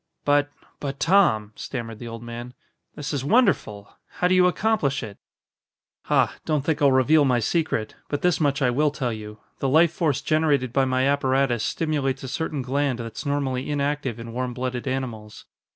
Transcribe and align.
"But 0.25 0.49
but, 0.79 0.99
Tom," 0.99 1.51
stammered 1.55 1.99
the 1.99 2.07
old 2.07 2.23
man, 2.23 2.55
"this 2.95 3.13
is 3.13 3.23
wonderful. 3.23 3.97
How 4.13 4.27
do 4.27 4.33
you 4.33 4.47
accomplish 4.47 5.03
it?" 5.03 5.19
"Ha! 6.05 6.37
Don't 6.43 6.65
think 6.65 6.81
I'll 6.81 6.91
reveal 6.91 7.23
my 7.23 7.37
secret. 7.39 7.93
But 8.09 8.23
this 8.23 8.39
much 8.39 8.63
I 8.63 8.71
will 8.71 8.89
tell 8.89 9.13
you: 9.13 9.37
the 9.59 9.69
life 9.69 9.93
force 9.93 10.21
generated 10.21 10.73
by 10.73 10.85
my 10.85 11.07
apparatus 11.07 11.63
stimulates 11.63 12.23
a 12.23 12.27
certain 12.27 12.63
gland 12.63 12.97
that's 12.97 13.27
normally 13.27 13.69
inactive 13.69 14.19
in 14.19 14.33
warm 14.33 14.55
blooded 14.55 14.87
animals. 14.87 15.45